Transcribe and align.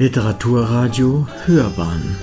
Literaturradio 0.00 1.26
Hörbahn 1.44 2.16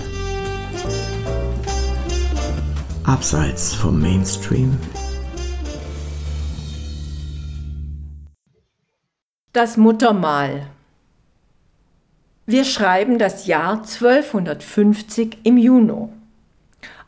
Abseits 3.04 3.74
vom 3.74 4.00
Mainstream 4.00 4.78
Das 9.52 9.76
Muttermal 9.76 10.68
Wir 12.46 12.64
schreiben 12.64 13.18
das 13.18 13.46
Jahr 13.46 13.82
1250 13.82 15.40
im 15.44 15.58
Juni. 15.58 16.08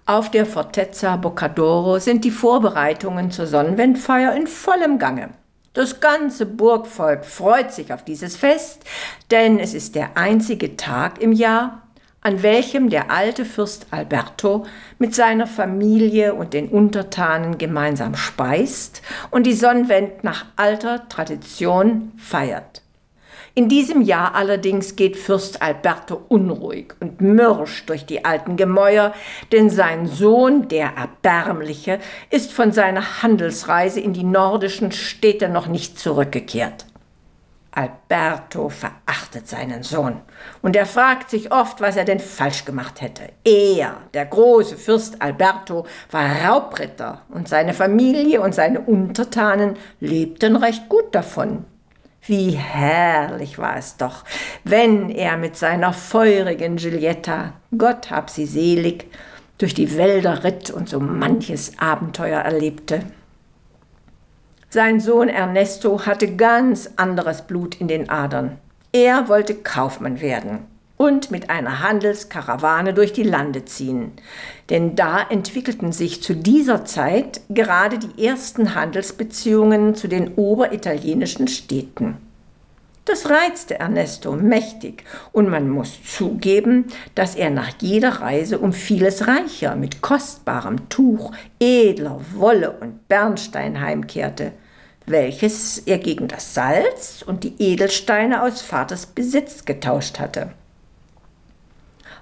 Auf 0.05 0.31
der 0.31 0.45
Fortezza 0.45 1.17
Boccadoro 1.17 1.99
sind 1.99 2.27
die 2.27 2.31
Vorbereitungen 2.31 3.31
zur 3.31 3.47
Sonnenwendfeier 3.47 4.35
in 4.37 4.47
vollem 4.47 4.99
Gange. 4.99 5.31
Das 5.79 6.01
ganze 6.01 6.45
Burgvolk 6.45 7.25
freut 7.25 7.71
sich 7.73 7.93
auf 7.93 8.03
dieses 8.03 8.37
Fest, 8.37 8.83
denn 9.31 9.61
es 9.61 9.75
ist 9.75 9.95
der 9.95 10.17
einzige 10.17 10.77
Tag 10.77 11.23
im 11.23 11.31
Jahr, 11.31 11.83
an 12.21 12.43
welchem 12.43 12.91
der 12.91 13.13
alte 13.13 13.45
Fürst 13.45 13.87
Alberto 13.93 14.67
mit 14.99 15.15
seiner 15.15 15.47
Familie 15.47 16.35
und 16.35 16.53
den 16.53 16.69
Untertanen 16.69 17.59
gemeinsam 17.59 18.17
speist 18.17 19.03
und 19.31 19.47
die 19.47 19.53
Sonnenwend 19.53 20.25
nach 20.25 20.47
alter 20.57 21.09
Tradition 21.09 22.11
feiert. 22.17 22.83
In 23.59 23.69
diesem 23.69 24.03
Jahr 24.03 24.37
allerdings 24.37 24.95
geht 24.95 25.17
Fürst 25.17 25.63
Alberto 25.63 26.23
unruhig 26.29 26.95
und 27.01 27.21
mürrisch 27.21 27.85
durch 27.87 28.07
die 28.07 28.25
alten 28.25 28.57
Gemäuer, 28.57 29.13
denn 29.51 29.69
sein 29.69 30.07
Sohn, 30.07 30.69
der 30.69 30.93
Erbärmliche, 30.97 31.99
ist 32.31 32.53
von 32.53 32.71
seiner 32.71 33.21
Handelsreise 33.21 33.99
in 33.99 34.13
die 34.13 34.23
nordischen 34.23 34.93
Städte 34.93 35.49
noch 35.49 35.67
nicht 35.67 35.99
zurückgekehrt. 35.99 36.87
Alberto 37.73 38.69
verachtet 38.69 39.49
seinen 39.49 39.83
Sohn 39.83 40.21
und 40.63 40.77
er 40.77 40.87
fragt 40.87 41.29
sich 41.29 41.51
oft, 41.51 41.81
was 41.81 41.97
er 41.97 42.05
denn 42.05 42.21
falsch 42.21 42.65
gemacht 42.65 43.01
hätte. 43.01 43.25
Er, 43.45 43.97
der 44.15 44.27
große 44.27 44.77
Fürst 44.77 45.21
Alberto, 45.21 45.85
war 46.13 46.45
Raubritter 46.45 47.23
und 47.29 47.49
seine 47.49 47.75
Familie 47.75 48.41
und 48.41 48.55
seine 48.55 48.83
Untertanen 48.83 49.75
lebten 49.99 50.55
recht 50.55 50.89
gut 50.89 51.13
davon. 51.13 51.65
Wie 52.29 52.51
herrlich 52.51 53.59
war 53.59 53.79
es 53.79 53.97
doch, 53.97 54.23
wenn 54.63 55.09
er 55.09 55.39
mit 55.39 55.57
seiner 55.57 55.95
feurigen 55.95 56.77
Giulietta, 56.77 57.55
Gott 57.77 58.11
hab 58.11 58.29
sie 58.29 58.45
selig, 58.45 59.07
durch 59.57 59.73
die 59.73 59.97
Wälder 59.97 60.45
ritt 60.45 60.71
und 60.71 60.91
so 60.91 61.01
manches 61.01 61.79
Abenteuer 61.79 62.41
erlebte. 62.41 63.01
Sein 64.69 65.01
Sohn 65.01 65.31
Ernesto 65.31 66.05
hatte 66.05 66.37
ganz 66.37 66.91
anderes 66.97 67.43
Blut 67.43 67.81
in 67.81 67.89
den 67.89 68.11
Adern. 68.11 68.59
Er 68.93 69.29
wollte 69.29 69.55
Kaufmann 69.55 70.21
werden 70.21 70.67
und 70.99 71.31
mit 71.31 71.49
einer 71.49 71.83
Handelskarawane 71.83 72.93
durch 72.93 73.15
die 73.15 73.23
Lande 73.23 73.65
ziehen. 73.65 74.13
Denn 74.69 74.95
da 74.97 75.23
entwickelten 75.23 75.93
sich 75.93 76.23
zu 76.23 76.35
dieser 76.35 76.85
Zeit 76.85 77.41
gerade 77.49 77.99
die 77.99 78.27
ersten 78.27 78.75
Handelsbeziehungen 78.75 79.95
zu 79.95 80.09
den 80.09 80.35
oberitalienischen 80.35 81.49
Städten. 81.49 82.19
Das 83.07 83.31
reizte 83.31 83.79
Ernesto 83.81 84.33
mächtig 84.33 85.03
und 85.33 85.49
man 85.49 85.71
muss 85.71 85.99
zugeben, 86.05 86.89
dass 87.15 87.37
er 87.37 87.49
nach 87.49 87.71
jeder 87.81 88.21
Reise 88.21 88.59
um 88.59 88.75
vieles 88.75 89.27
reicher 89.27 89.77
mit 89.77 90.03
kostbarem 90.03 90.91
Tuch, 90.91 91.33
edler 91.59 92.21
Wolle 92.35 92.73
und 92.73 93.09
Bernstein 93.09 93.81
heimkehrte, 93.81 94.53
welches 95.07 95.79
er 95.79 95.97
gegen 95.97 96.29
das 96.29 96.53
Salz 96.53 97.25
und 97.27 97.45
die 97.45 97.55
Edelsteine 97.59 98.43
aus 98.43 98.61
Vaters 98.61 99.07
Besitz 99.07 99.65
getauscht 99.65 100.19
hatte. 100.19 100.51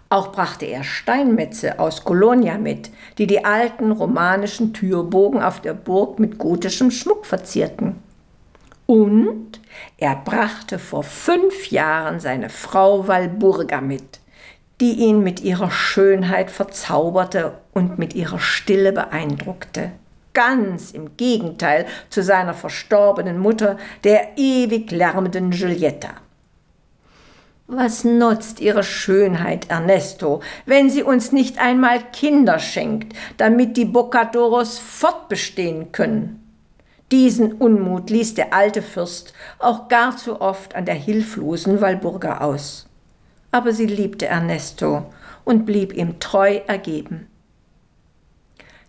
Auch 0.09 0.31
brachte 0.31 0.67
er 0.67 0.85
Steinmetze 0.85 1.81
aus 1.81 2.05
Colonia 2.05 2.59
mit, 2.59 2.91
die 3.19 3.27
die 3.27 3.44
alten 3.44 3.91
romanischen 3.91 4.72
Türbogen 4.72 5.43
auf 5.43 5.61
der 5.61 5.75
Burg 5.75 6.21
mit 6.21 6.39
gotischem 6.39 6.93
Schmuck 6.93 7.27
verzierten. 7.27 7.97
Und 8.87 9.61
er 9.99 10.15
brachte 10.15 10.78
vor 10.78 11.03
fünf 11.03 11.71
Jahren 11.72 12.21
seine 12.21 12.50
Frau 12.50 13.09
Walburga 13.09 13.81
mit, 13.81 14.21
die 14.81 14.93
ihn 14.93 15.25
mit 15.25 15.41
ihrer 15.41 15.72
Schönheit 15.72 16.53
verzauberte 16.53 17.59
und 17.72 17.99
mit 17.99 18.15
ihrer 18.15 18.39
Stille 18.39 18.93
beeindruckte. 18.93 19.91
Ganz 20.34 20.93
im 20.93 21.16
Gegenteil 21.16 21.87
zu 22.11 22.22
seiner 22.22 22.55
verstorbenen 22.55 23.39
Mutter, 23.39 23.77
der 24.05 24.37
ewig 24.37 24.93
lärmenden 24.93 25.50
Giulietta. 25.50 26.11
Was 27.69 28.04
nutzt 28.04 28.60
ihre 28.60 28.84
Schönheit, 28.84 29.71
Ernesto, 29.71 30.41
wenn 30.66 30.88
sie 30.88 31.03
uns 31.03 31.32
nicht 31.32 31.59
einmal 31.59 32.00
Kinder 32.12 32.60
schenkt, 32.60 33.16
damit 33.38 33.77
die 33.77 33.84
Boccadoros 33.84 34.78
fortbestehen 34.78 35.91
können? 35.91 36.43
Diesen 37.10 37.54
Unmut 37.54 38.09
ließ 38.09 38.34
der 38.34 38.53
alte 38.53 38.82
Fürst 38.82 39.32
auch 39.59 39.88
gar 39.88 40.16
zu 40.16 40.41
oft 40.41 40.77
an 40.77 40.84
der 40.84 40.94
hilflosen 40.94 41.81
Walburga 41.81 42.38
aus. 42.38 42.88
Aber 43.50 43.72
sie 43.72 43.87
liebte 43.87 44.27
Ernesto 44.27 45.06
und 45.44 45.66
blieb 45.66 45.93
ihm 45.93 46.21
treu 46.21 46.60
ergeben. 46.69 47.27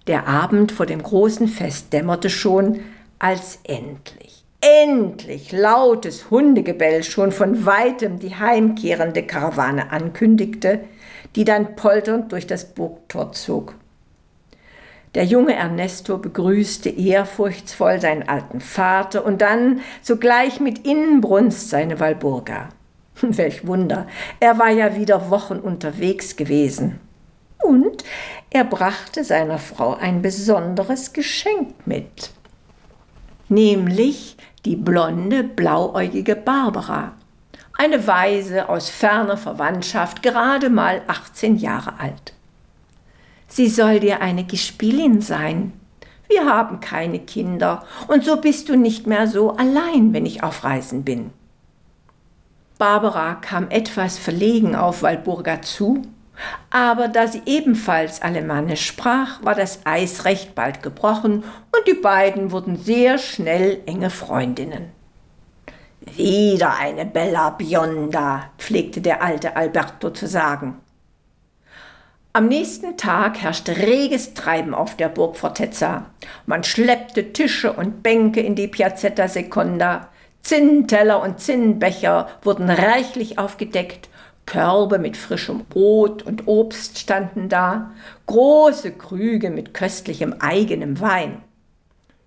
Der 0.05 0.27
Abend 0.27 0.71
vor 0.71 0.85
dem 0.85 1.01
großen 1.01 1.47
Fest 1.47 1.93
dämmerte 1.93 2.29
schon, 2.29 2.81
als 3.17 3.59
endlich 3.63 4.46
endlich 4.67 5.51
lautes 5.51 6.29
Hundegebell 6.29 7.03
schon 7.03 7.31
von 7.31 7.65
weitem 7.65 8.19
die 8.19 8.35
heimkehrende 8.35 9.23
Karawane 9.23 9.91
ankündigte, 9.91 10.81
die 11.35 11.45
dann 11.45 11.75
polternd 11.75 12.31
durch 12.31 12.47
das 12.47 12.73
Burgtor 12.73 13.31
zog. 13.31 13.75
Der 15.15 15.23
junge 15.23 15.55
Ernesto 15.55 16.17
begrüßte 16.17 16.89
ehrfurchtsvoll 16.89 18.01
seinen 18.01 18.27
alten 18.27 18.59
Vater 18.59 19.25
und 19.25 19.41
dann 19.41 19.81
sogleich 20.01 20.59
mit 20.59 20.85
Inbrunst 20.85 21.69
seine 21.69 21.99
Walburga. 21.99 22.69
Welch 23.21 23.65
Wunder, 23.65 24.07
er 24.39 24.59
war 24.59 24.69
ja 24.69 24.95
wieder 24.95 25.29
Wochen 25.29 25.57
unterwegs 25.57 26.35
gewesen. 26.35 26.99
Und 27.63 28.03
er 28.49 28.63
brachte 28.63 29.23
seiner 29.23 29.57
Frau 29.57 29.95
ein 29.95 30.21
besonderes 30.21 31.13
Geschenk 31.13 31.73
mit, 31.85 32.31
nämlich 33.49 34.37
die 34.67 34.75
blonde, 34.75 35.45
blauäugige 35.45 36.35
Barbara, 36.35 37.13
eine 37.77 38.05
Waise 38.05 38.67
aus 38.67 38.89
ferner 38.89 39.37
Verwandtschaft, 39.37 40.21
gerade 40.21 40.69
mal 40.69 41.03
18 41.07 41.55
Jahre 41.55 42.01
alt. 42.01 42.33
Sie 43.47 43.69
soll 43.69 44.01
dir 44.01 44.19
eine 44.19 44.43
Gespielin 44.43 45.21
sein. 45.21 45.71
Wir 46.27 46.45
haben 46.47 46.81
keine 46.81 47.19
Kinder, 47.19 47.85
und 48.09 48.25
so 48.25 48.41
bist 48.41 48.67
du 48.67 48.75
nicht 48.75 49.07
mehr 49.07 49.27
so 49.27 49.55
allein, 49.55 50.11
wenn 50.11 50.25
ich 50.25 50.43
auf 50.43 50.65
Reisen 50.65 51.05
bin. 51.05 51.29
Barbara 52.77 53.35
kam 53.35 53.69
etwas 53.69 54.17
verlegen 54.17 54.75
auf 54.75 55.01
Walburga 55.01 55.61
zu 55.61 56.01
aber 56.69 57.07
da 57.07 57.27
sie 57.27 57.41
ebenfalls 57.45 58.21
Alemannisch 58.21 58.85
sprach, 58.85 59.43
war 59.43 59.55
das 59.55 59.81
Eis 59.85 60.25
recht 60.25 60.55
bald 60.55 60.83
gebrochen 60.83 61.43
und 61.43 61.87
die 61.87 61.99
beiden 61.99 62.51
wurden 62.51 62.77
sehr 62.77 63.17
schnell 63.17 63.81
enge 63.85 64.09
Freundinnen. 64.09 64.91
Wieder 66.15 66.77
eine 66.77 67.05
Bella 67.05 67.49
Bionda, 67.51 68.51
pflegte 68.57 69.01
der 69.01 69.21
alte 69.21 69.55
Alberto 69.55 70.09
zu 70.11 70.27
sagen. 70.27 70.77
Am 72.33 72.47
nächsten 72.47 72.97
Tag 72.97 73.41
herrschte 73.41 73.75
reges 73.77 74.35
Treiben 74.35 74.75
auf 74.75 74.95
der 74.95 75.09
Burg 75.09 75.37
Fortezza. 75.37 76.05
Man 76.45 76.63
schleppte 76.63 77.33
Tische 77.33 77.73
und 77.73 78.03
Bänke 78.03 78.41
in 78.41 78.53
die 78.53 78.67
Piazzetta 78.67 79.27
Seconda. 79.27 80.09
Zinnteller 80.43 81.21
und 81.23 81.39
Zinnbecher 81.39 82.29
wurden 82.43 82.69
reichlich 82.69 83.39
aufgedeckt 83.39 84.09
Körbe 84.47 84.97
mit 84.97 85.15
frischem 85.15 85.65
Brot 85.65 86.23
und 86.23 86.47
Obst 86.47 86.97
standen 86.97 87.49
da, 87.49 87.91
große 88.25 88.93
Krüge 88.93 89.51
mit 89.51 89.75
köstlichem 89.75 90.33
eigenem 90.39 90.99
Wein. 90.99 91.43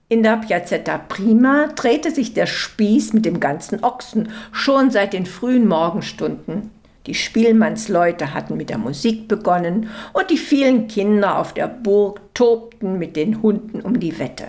In 0.09 0.23
der 0.23 0.37
Piazzetta 0.37 0.99
Prima 0.99 1.69
drehte 1.75 2.11
sich 2.11 2.35
der 2.35 2.47
Spieß 2.47 3.13
mit 3.13 3.25
dem 3.25 3.41
ganzen 3.41 3.83
Ochsen 3.83 4.29
schon 4.53 4.91
seit 4.91 5.13
den 5.13 5.27
frühen 5.27 5.67
Morgenstunden. 5.67 6.71
Die 7.07 7.15
Spielmannsleute 7.15 8.35
hatten 8.35 8.57
mit 8.57 8.71
der 8.71 8.79
Musik 8.79 9.27
begonnen 9.27 9.89
und 10.13 10.31
die 10.31 10.37
vielen 10.37 10.89
Kinder 10.89 11.39
auf 11.39 11.55
der 11.55 11.69
Burg 11.69 12.21
tobten 12.35 12.99
mit 12.99 13.17
den 13.17 13.41
Hunden 13.41 13.81
um 13.81 13.99
die 13.99 14.19
Wette. 14.19 14.49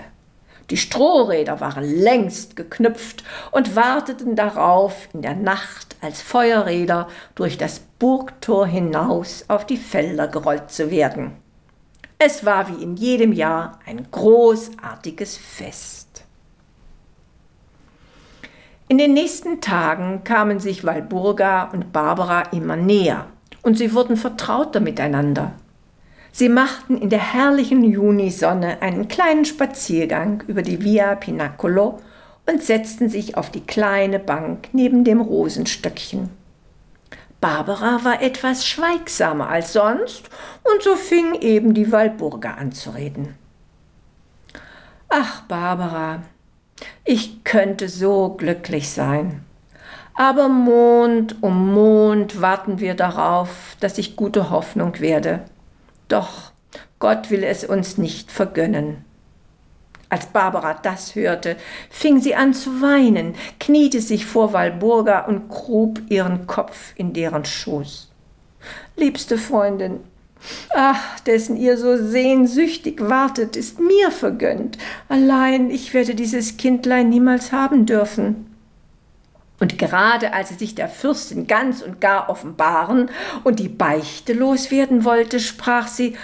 Die 0.72 0.78
Strohräder 0.78 1.60
waren 1.60 1.84
längst 1.84 2.56
geknüpft 2.56 3.26
und 3.52 3.76
warteten 3.76 4.38
darauf, 4.38 5.10
in 5.14 5.22
der 5.22 5.36
Nacht 5.36 5.98
als 6.00 6.22
Feuerräder 6.22 7.10
durch 7.36 7.58
das 7.58 7.80
Burgtor 8.00 8.66
hinaus 8.66 9.44
auf 9.50 9.66
die 9.66 9.76
Felder 9.76 10.30
gerollt 10.30 10.72
zu 10.72 10.90
werden. 10.90 11.34
Es 12.20 12.46
war 12.46 12.70
wie 12.70 12.82
in 12.82 12.96
jedem 12.96 13.34
Jahr 13.34 13.80
ein 13.86 14.08
großartiges 14.12 15.36
Fest. 15.36 16.24
In 18.88 18.98
den 18.98 19.14
nächsten 19.14 19.60
Tagen 19.60 20.24
kamen 20.24 20.62
sich 20.62 20.86
Walburga 20.86 21.66
und 21.74 21.92
Barbara 21.92 22.44
immer 22.54 22.78
näher 22.78 23.26
und 23.62 23.78
sie 23.78 23.94
wurden 23.94 24.16
vertrauter 24.16 24.80
miteinander. 24.80 25.52
Sie 26.32 26.50
machten 26.50 26.98
in 26.98 27.10
der 27.10 27.34
herrlichen 27.34 27.84
Junisonne 27.84 28.82
einen 28.82 29.08
kleinen 29.08 29.46
Spaziergang 29.46 30.44
über 30.48 30.62
die 30.62 30.84
Via 30.84 31.16
Pinacolo 31.16 32.00
und 32.50 32.64
setzten 32.64 33.10
sich 33.10 33.38
auf 33.38 33.50
die 33.50 33.62
kleine 33.62 34.20
Bank 34.20 34.70
neben 34.72 35.04
dem 35.04 35.22
Rosenstöckchen. 35.22 36.30
Barbara 37.42 38.04
war 38.04 38.22
etwas 38.22 38.66
schweigsamer 38.68 39.50
als 39.50 39.74
sonst, 39.74 40.30
und 40.64 40.84
so 40.84 40.96
fing 40.96 41.34
eben 41.42 41.74
die 41.74 41.92
Walburga 41.92 42.52
an 42.52 42.72
zu 42.72 42.92
reden. 42.92 43.36
Ach, 45.10 45.42
Barbara, 45.42 46.22
ich 47.04 47.44
könnte 47.44 47.90
so 47.90 48.36
glücklich 48.38 48.90
sein. 48.90 49.44
Aber 50.14 50.50
Mond 50.50 51.42
um 51.42 51.74
Mond 51.74 52.42
warten 52.42 52.80
wir 52.80 52.94
darauf, 52.94 53.76
dass 53.80 53.98
ich 53.98 54.16
gute 54.16 54.52
Hoffnung 54.52 55.00
werde. 55.00 55.44
Doch 56.12 56.52
Gott 57.00 57.32
will 57.32 57.44
es 57.44 57.64
uns 57.64 57.98
nicht 57.98 58.32
vergönnen. 58.32 59.06
Als 60.10 60.26
Barbara 60.26 60.74
das 60.74 61.16
hörte, 61.16 61.56
fing 61.90 62.20
sie 62.20 62.36
an 62.36 62.54
zu 62.54 62.82
weinen, 62.82 63.34
kniete 63.62 64.02
sich 64.02 64.26
vor 64.26 64.52
Walburga 64.52 65.22
und 65.22 65.48
grub 65.48 66.02
ihren 66.10 66.48
Kopf 66.48 66.92
in 66.96 67.14
deren 67.14 67.46
Schoß. 67.46 68.12
Liebste 68.98 69.38
Freundin, 69.38 70.02
ach, 70.76 71.22
dessen 71.22 71.56
ihr 71.56 71.78
so 71.78 71.96
sehnsüchtig 71.96 73.00
wartet, 73.00 73.56
ist 73.56 73.80
mir 73.80 74.12
vergönnt. 74.12 74.78
Allein 75.08 75.72
ich 75.72 75.94
werde 75.94 76.14
dieses 76.14 76.58
Kindlein 76.58 77.08
niemals 77.08 77.54
haben 77.54 77.86
dürfen. 77.86 78.51
Und 79.62 79.78
gerade 79.78 80.34
als 80.34 80.50
sie 80.50 80.56
sich 80.56 80.74
der 80.74 80.90
Fürstin 80.90 81.46
ganz 81.46 81.84
und 81.84 82.02
gar 82.02 82.30
offenbaren 82.30 83.12
und 83.44 83.60
die 83.60 83.70
Beichte 83.70 84.34
loswerden 84.34 85.06
wollte, 85.06 85.40
sprach 85.40 85.88
sie 85.88 86.18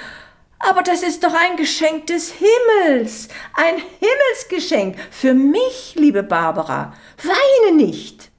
aber 0.59 0.81
das 0.81 1.03
ist 1.03 1.23
doch 1.23 1.35
ein 1.35 1.55
Geschenk 1.55 2.07
des 2.07 2.33
Himmels, 2.33 3.27
ein 3.53 3.75
Himmelsgeschenk 3.99 4.95
für 5.11 5.35
mich, 5.35 5.93
liebe 5.95 6.23
Barbara. 6.23 6.93
Weine 7.21 7.77
nicht. 7.77 8.31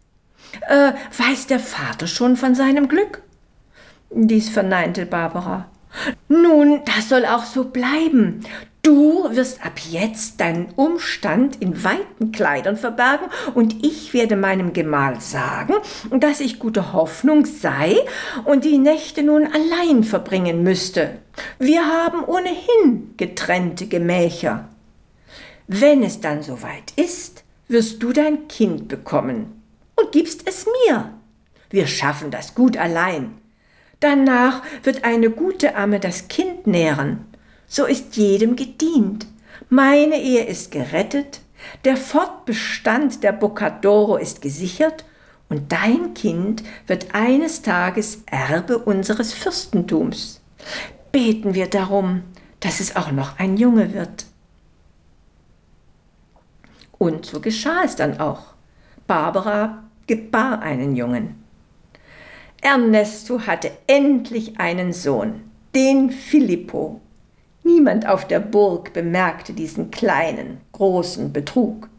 Äh, 0.69 0.95
weiß 1.17 1.47
der 1.47 1.61
Vater 1.61 2.09
schon 2.09 2.37
von 2.37 2.57
seinem 2.57 2.89
Glück? 2.89 3.23
Dies 4.11 4.49
verneinte 4.49 5.07
Barbara. 5.07 5.71
Nun, 6.27 6.83
das 6.85 7.09
soll 7.09 7.25
auch 7.25 7.45
so 7.45 7.67
bleiben. 7.67 8.45
Du 8.89 9.29
wirst 9.37 9.63
ab 9.67 9.81
jetzt 9.91 10.41
deinen 10.41 10.71
Umstand 10.75 11.61
in 11.61 11.85
weiten 11.85 12.33
Kleidern 12.33 12.79
verbergen 12.79 13.27
und 13.53 13.85
ich 13.85 14.15
werde 14.15 14.35
meinem 14.35 14.73
Gemahl 14.73 15.21
sagen, 15.21 15.75
dass 16.11 16.41
ich 16.41 16.59
gute 16.59 16.95
Hoffnung 16.95 17.45
sei 17.45 17.97
und 18.47 18.65
die 18.65 18.79
Nächte 18.79 19.23
nun 19.23 19.47
allein 19.47 20.05
verbringen 20.05 20.63
müsste. 20.63 21.19
Wir 21.59 21.85
haben 21.85 22.25
ohnehin 22.25 23.13
getrennte 23.19 23.89
Gemächer. 23.89 24.71
Wenn 25.67 26.03
es 26.03 26.23
dann 26.23 26.43
soweit 26.43 26.95
ist, 26.97 27.45
wirst 27.69 28.03
du 28.03 28.15
dein 28.15 28.49
Kind 28.49 28.89
bekommen 28.89 29.61
und 29.97 30.13
gibst 30.13 30.49
es 30.49 30.65
mir. 30.65 31.13
Wir 31.69 31.87
schaffen 31.87 32.31
das 32.31 32.55
gut 32.55 32.79
allein. 32.79 33.35
Danach 34.01 34.63
wird 34.83 35.05
eine 35.05 35.29
gute 35.29 35.77
Amme 35.77 36.01
das 36.01 36.29
Kind 36.29 36.67
nähren 36.67 37.28
so 37.69 37.85
ist 37.85 38.17
jedem 38.17 38.57
gedient. 38.57 39.27
Meine 39.69 40.21
Ehe 40.21 40.45
ist 40.45 40.71
gerettet, 40.71 41.41
der 41.85 41.97
Fortbestand 41.97 43.23
der 43.23 43.33
Boccadoro 43.33 44.17
ist 44.17 44.41
gesichert 44.41 45.05
und 45.49 45.73
dein 45.73 46.15
Kind 46.15 46.63
wird 46.87 47.15
eines 47.15 47.63
Tages 47.63 48.23
Erbe 48.27 48.79
unseres 48.79 49.33
Fürstentums. 49.33 50.41
Beten 51.13 51.55
wir 51.55 51.69
darum, 51.69 52.23
dass 52.61 52.81
es 52.81 52.97
auch 52.97 53.13
noch 53.13 53.39
ein 53.39 53.57
Junge 53.57 53.95
wird. 53.95 54.27
Und 56.99 57.27
so 57.27 57.41
geschah 57.41 57.83
es 57.85 57.97
dann 57.97 58.19
auch. 58.19 58.55
Barbara 59.07 59.85
gebar 60.07 60.61
einen 60.61 60.97
Jungen. 60.97 61.43
Ernesto 62.61 63.47
hatte 63.47 63.71
endlich 63.87 64.59
einen 64.59 64.93
Sohn, 64.93 65.51
den 65.75 66.11
Filippo. 66.11 67.01
Niemand 67.69 68.09
auf 68.09 68.27
der 68.27 68.41
Burg 68.41 68.95
bemerkte 68.95 69.53
diesen 69.53 69.91
kleinen, 69.91 70.63
großen 70.73 71.35
Betrug. 71.35 71.91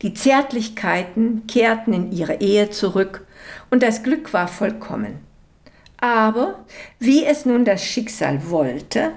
Die 0.00 0.14
Zärtlichkeiten 0.14 1.46
kehrten 1.46 1.92
in 1.92 2.12
ihre 2.12 2.40
Ehe 2.40 2.70
zurück 2.70 3.26
und 3.68 3.82
das 3.82 4.02
Glück 4.02 4.32
war 4.32 4.48
vollkommen. 4.48 5.18
Aber 5.98 6.64
wie 6.98 7.26
es 7.26 7.44
nun 7.44 7.66
das 7.66 7.84
Schicksal 7.84 8.48
wollte, 8.48 9.12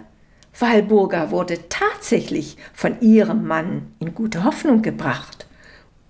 Walburga 0.60 1.32
wurde 1.32 1.70
tatsächlich 1.70 2.58
von 2.74 3.00
ihrem 3.00 3.48
Mann 3.48 3.94
in 4.00 4.14
gute 4.14 4.44
Hoffnung 4.44 4.82
gebracht 4.82 5.48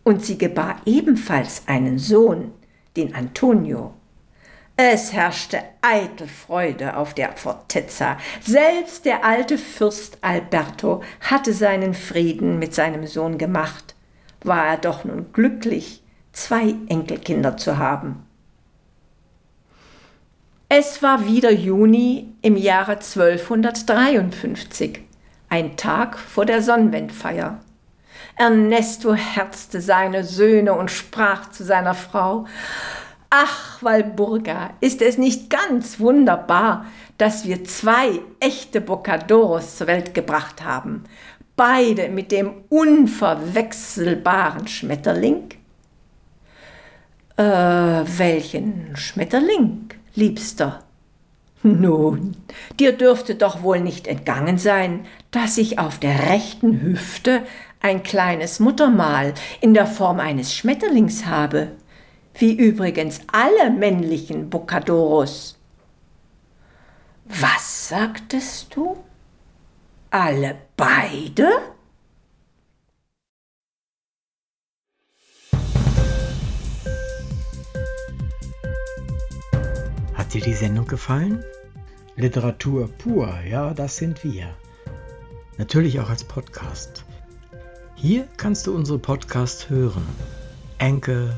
und 0.03 0.25
sie 0.25 0.39
gebar 0.39 0.77
ebenfalls 0.87 1.61
einen 1.67 1.99
Sohn, 1.99 2.53
den 2.97 3.13
Antonio. 3.13 3.93
Es 4.85 5.13
herrschte 5.13 5.63
eitel 5.81 6.27
Freude 6.27 6.97
auf 6.97 7.13
der 7.13 7.31
Fortezza. 7.37 8.17
Selbst 8.41 9.05
der 9.05 9.23
alte 9.23 9.57
Fürst 9.57 10.17
Alberto 10.19 11.01
hatte 11.21 11.53
seinen 11.53 11.93
Frieden 11.93 12.59
mit 12.59 12.73
seinem 12.73 13.07
Sohn 13.07 13.37
gemacht. 13.37 13.95
War 14.43 14.67
er 14.67 14.75
doch 14.75 15.05
nun 15.05 15.31
glücklich, 15.31 16.03
zwei 16.33 16.75
Enkelkinder 16.89 17.55
zu 17.55 17.77
haben. 17.77 18.27
Es 20.67 21.01
war 21.01 21.27
wieder 21.27 21.53
Juni 21.53 22.35
im 22.41 22.57
Jahre 22.57 22.97
1253, 22.97 24.99
ein 25.47 25.77
Tag 25.77 26.19
vor 26.19 26.45
der 26.45 26.61
Sonnenwendfeier. 26.61 27.61
Ernesto 28.35 29.13
herzte 29.13 29.79
seine 29.79 30.25
Söhne 30.25 30.73
und 30.73 30.91
sprach 30.91 31.51
zu 31.51 31.63
seiner 31.63 31.93
Frau 31.93 32.47
Ach, 33.35 33.81
Walburga, 33.81 34.75
ist 34.79 35.01
es 35.01 35.17
nicht 35.17 35.49
ganz 35.49 35.99
wunderbar, 35.99 36.85
dass 37.17 37.47
wir 37.47 37.63
zwei 37.63 38.19
echte 38.39 38.79
Bocadoros 38.79 39.75
zur 39.75 39.87
Welt 39.87 40.13
gebracht 40.13 40.63
haben, 40.63 41.05
beide 41.55 42.09
mit 42.09 42.31
dem 42.31 42.51
unverwechselbaren 42.69 44.67
Schmetterling? 44.67 45.49
Äh, 47.35 47.43
welchen 47.43 48.95
Schmetterling, 48.95 49.89
Liebster? 50.13 50.83
Nun, 51.63 52.37
dir 52.79 52.91
dürfte 52.95 53.33
doch 53.33 53.63
wohl 53.63 53.79
nicht 53.79 54.05
entgangen 54.05 54.59
sein, 54.59 55.07
dass 55.31 55.57
ich 55.57 55.79
auf 55.79 55.97
der 55.97 56.29
rechten 56.29 56.81
Hüfte 56.81 57.41
ein 57.81 58.03
kleines 58.03 58.59
Muttermal 58.59 59.33
in 59.59 59.73
der 59.73 59.87
Form 59.87 60.19
eines 60.19 60.53
Schmetterlings 60.53 61.25
habe 61.25 61.71
wie 62.35 62.53
übrigens 62.53 63.21
alle 63.31 63.69
männlichen 63.71 64.49
Bocadoros. 64.49 65.57
Was 67.25 67.89
sagtest 67.89 68.75
du? 68.75 68.97
Alle 70.09 70.57
beide? 70.75 71.49
Hat 80.13 80.33
dir 80.33 80.41
die 80.41 80.53
Sendung 80.53 80.85
gefallen? 80.87 81.43
Literatur 82.15 82.87
pur, 82.87 83.33
ja, 83.49 83.73
das 83.73 83.97
sind 83.97 84.23
wir. 84.23 84.55
Natürlich 85.57 85.99
auch 85.99 86.09
als 86.09 86.23
Podcast. 86.23 87.05
Hier 87.95 88.27
kannst 88.37 88.67
du 88.67 88.75
unsere 88.75 88.99
Podcasts 88.99 89.69
hören. 89.69 90.05
Enkel, 90.77 91.37